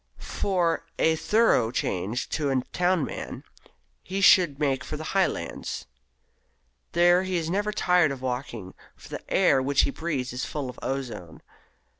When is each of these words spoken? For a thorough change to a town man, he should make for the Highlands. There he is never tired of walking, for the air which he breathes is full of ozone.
For 0.17 0.87
a 0.97 1.15
thorough 1.15 1.69
change 1.69 2.27
to 2.29 2.49
a 2.49 2.59
town 2.73 3.05
man, 3.05 3.43
he 4.01 4.19
should 4.19 4.57
make 4.59 4.83
for 4.83 4.97
the 4.97 5.03
Highlands. 5.13 5.85
There 6.93 7.21
he 7.21 7.37
is 7.37 7.51
never 7.51 7.71
tired 7.71 8.09
of 8.11 8.19
walking, 8.19 8.73
for 8.95 9.09
the 9.09 9.31
air 9.31 9.61
which 9.61 9.81
he 9.81 9.91
breathes 9.91 10.33
is 10.33 10.43
full 10.43 10.71
of 10.71 10.79
ozone. 10.81 11.43